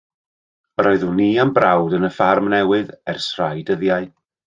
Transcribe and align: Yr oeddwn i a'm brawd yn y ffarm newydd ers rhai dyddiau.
Yr 0.83 0.89
oeddwn 0.91 1.21
i 1.27 1.27
a'm 1.45 1.53
brawd 1.59 1.95
yn 1.99 2.09
y 2.09 2.11
ffarm 2.17 2.53
newydd 2.57 2.93
ers 3.15 3.33
rhai 3.43 3.55
dyddiau. 3.71 4.15